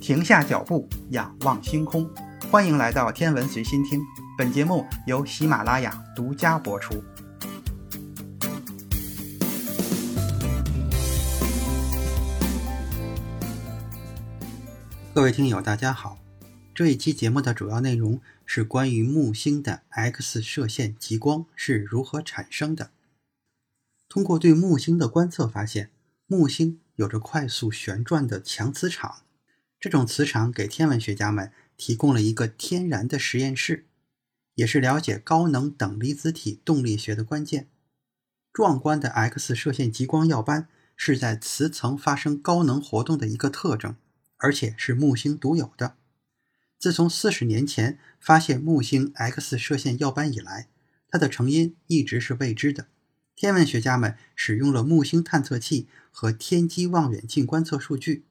[0.00, 2.10] 停下脚步，仰望星空。
[2.50, 4.00] 欢迎来到天文随心听，
[4.38, 7.04] 本节目由喜马拉雅独家播出。
[15.12, 16.18] 各位听友，大家好。
[16.74, 22.90] 这一期节目的主要内容是关于木星的 X 射线极光是如何产生的。
[24.08, 25.90] 通过对木星的观测发现，
[26.26, 29.16] 木星有着快速旋转的强磁场。
[29.80, 33.86] 这种磁场给天文学家们提供了一个天然的实验室，
[34.54, 37.70] 也是了解高能等离子体动力学的关键。
[38.52, 43.96] 壮观的 X 射线极光耀斑是在磁层发生高能活动的一个特征，
[44.36, 45.96] 而且是木星独有的。
[46.78, 50.68] 自从四十年前发现木星 X 射线耀斑以来，
[51.08, 52.88] 它的成因一直是未知的。
[53.34, 58.26] 天文学家们使用了木星探测器和天基望远镜观测数据，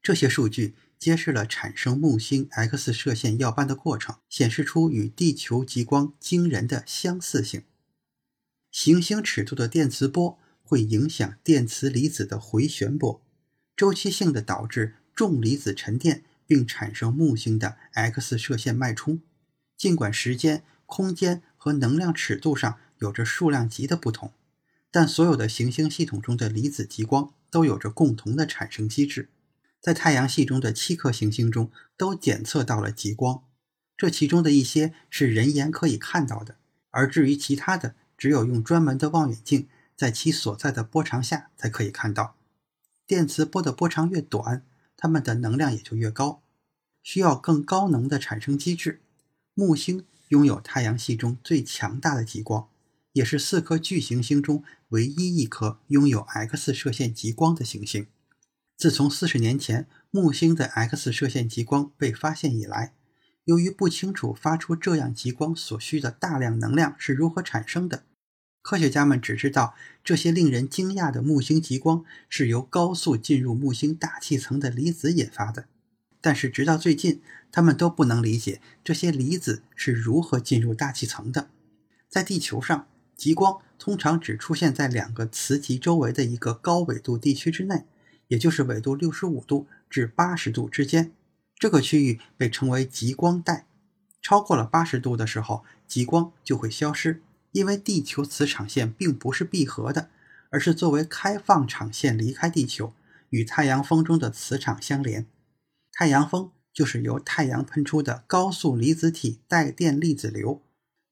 [0.00, 0.76] 这些数据。
[0.98, 7.62] 揭示了产生木星 X 射线耀斑的过程，显示出与地球极光惊人的相似性。
[8.70, 13.22] 行星尺度的电磁波会影响电磁离子的回旋波，
[13.76, 19.20] 周期性的导致重离子沉淀，并产生木星的 X 射线脉冲。
[19.76, 24.32] 尽管时间、空间和能量尺度上有着数量级的不同，
[24.90, 29.28] 但所有的行星系统中的离子极光都有着共同的产生机制。
[29.84, 33.44] 在太阳系中的七颗行星中都检测到了极光，
[33.98, 36.56] 这其中的一些是人眼可以看到的，
[36.88, 42.34] 而至于其他的，只有用专门的望远镜在其所在的波长下才可以看到。
[43.06, 44.64] 电磁波的波长越短，
[44.96, 46.40] 它们的能量也就越高，
[47.02, 49.02] 需要更高能的产生机制。
[49.52, 52.70] 木星拥有太阳系中最强大的极光，
[53.12, 58.06] 也是四颗巨行星中唯一一颗拥有 X 射线极光的行星。
[58.76, 62.92] 自从四十年前木星的 X 射线极光被发现以来，
[63.44, 68.04] 由于不清楚发出这样极光所需的大量能量是如何产生的，
[68.62, 75.66] 科学家们只知道这些令人惊讶的木星极光是由高速进入木星大气层的离子引发的。
[76.20, 77.20] 但是直到最近，
[77.52, 81.50] 他们都不能理解这些离子是如何进入大气层的。
[82.08, 87.84] 在地球上，极光通常只出现在两个磁极周围的一个高纬度地区之内。
[88.28, 91.12] 也就是纬度六十五度至八十度之间，
[91.56, 93.66] 这个区域被称为极光带。
[94.22, 100.08] 超过了八十度的时候，极光就会消失，因为地球磁场线并不是闭合的，
[100.50, 102.94] 而是作为开放场线离开地球，
[103.28, 105.26] 与太阳风中的磁场相连。
[105.92, 110.62] 太阳风就是由太阳喷出的高速离子体带电粒子流。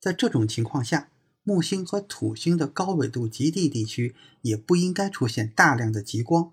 [0.00, 1.08] 在这种情况下，
[1.44, 6.52] 木星和土星的高纬度极地地区也不应该出现大量的极光。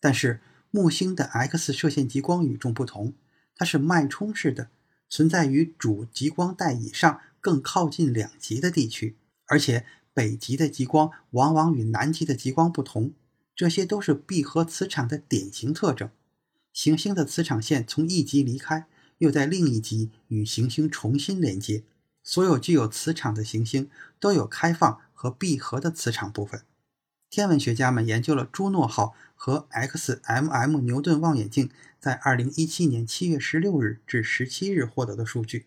[0.00, 3.14] 但是木星的 X 射线极光与众不同，
[3.54, 4.68] 它是脉冲式的，
[5.08, 9.16] 存在于主极光带以上更靠近两极的地区，
[9.46, 13.12] 而且北极的极光往往与南极的极光不同，
[13.56, 16.10] 这些都是闭合磁场的典型特征。
[16.72, 18.86] 行星的磁场线从一极离开，
[19.18, 21.82] 又在另一极与行星重新连接。
[22.22, 26.62] 所有具有磁场的行星都有开放和闭合的磁场部分。
[27.30, 35.66] 天文学家们研究了朱诺号和 XMM 牛顿望远镜在2017年7月16日至17日获得的数据。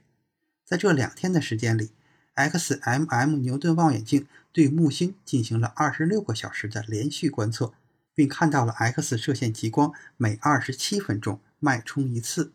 [0.66, 1.92] 在这两天的时间里
[2.36, 7.74] ，XMM 牛顿望远镜对木星进行了26个小时的连续观测，
[8.16, 12.54] 并看到了 X 射线极光每27分钟脉冲一次。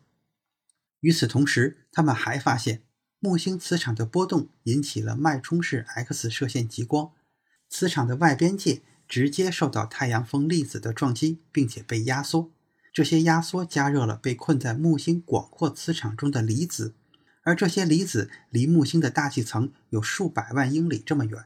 [0.99, 2.81] 与此同时，他们还发现
[3.19, 7.11] 木星磁场的波动引起了脉冲式 X 射线极光，
[7.69, 8.81] 磁场的外边界。
[9.07, 12.51] 直接受到太阳风粒子的撞击，并且被压缩。
[12.93, 16.95] 这些压缩加热了被困在木星广阔磁场中的离子，
[17.43, 21.45] 而这些离子离木星的大气层有数百万英里这么远。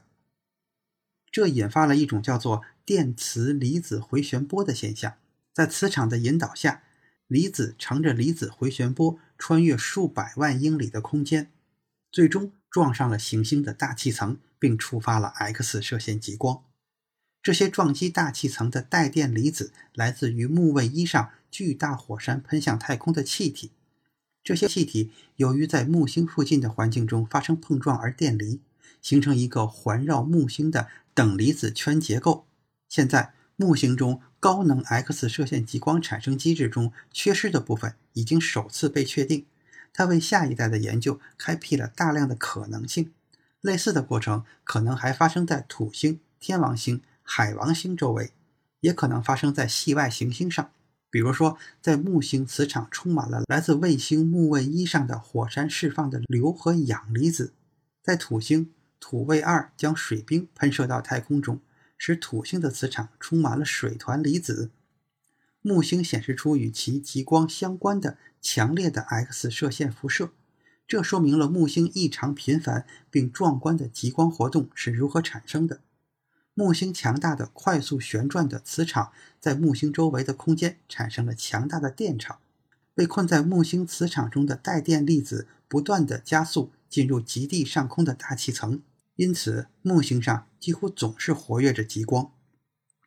[1.30, 5.14] 这引发了一种叫做电磁离子回旋波的现象。
[5.52, 6.82] 在磁场的引导下，
[7.26, 11.50] 离子乘着离子回旋波穿越数百万英里的空间，
[12.10, 16.64] 最终撞上了行星的大气层，并触发了 X 射线极光。
[17.42, 23.72] 这些撞击大气层的带电离子来自于木卫一上巨大火山喷向太空的气体。
[24.44, 28.60] 这些气体由于在木星附近的环境中发生碰撞而电离，
[29.00, 32.46] 形成一个环绕木星的等离子圈结构。
[32.88, 39.46] 现在，木星中高能 X 射线极光产生机制中缺失的部分已经首次被确定，
[39.92, 43.12] 它为下一代的研究开辟了大量的可能性。
[43.60, 47.00] 类似的过程可能还发生在土星、天王星。
[47.34, 48.30] 海王星周围，
[48.80, 50.70] 也可能发生在系外行星上。
[51.08, 57.54] 比如说，在木星磁场充满了来自卫星木卫一上的火山释放的硫和氧离子，
[58.02, 58.70] 在土星
[59.00, 61.58] 土卫二将水冰喷射到太空中，
[61.96, 64.70] 使土星的磁场充满了水团离子。
[65.62, 70.32] 木星显示出与其极光相关的强烈的 X 射线辐射，
[70.86, 75.80] 这说明了木星异常频繁并壮观的极光活动是如何产生的。
[76.54, 82.38] 木星强大的、快速旋转的磁场，在木星周围的空间产生了强大的电场。
[82.94, 88.82] 被困在木星磁场中的带电粒子不断地加速进入极地上空的大气层，
[89.16, 92.30] 因此木星上几乎总是活跃着极光。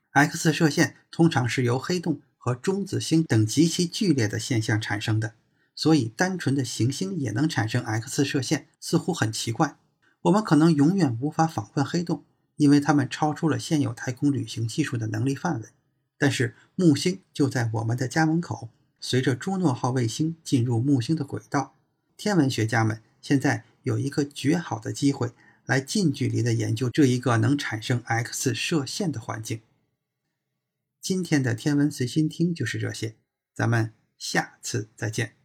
[0.10, 5.36] X 射线通常是由黑洞和中子星等极其剧烈的现象产生的，
[5.76, 9.78] 所以单纯的行星也能产生 X 射线，似乎很奇怪。
[10.24, 12.24] 我们可能永远无法访问黑洞。
[12.58, 15.70] 因为它们超出了现有太空旅行技术的能力范围，
[16.18, 18.70] 但是木星就在我们的家门口。
[19.00, 21.76] 随着朱诺号卫星进入木星的轨道，
[22.18, 25.32] 天文学家们现在有一个绝好的机会
[25.66, 29.62] 来近距离的研究这一个能产生 X 射线的环境。
[31.00, 33.16] 今天的天文随心听就是这些，
[33.54, 35.45] 咱们下次再见。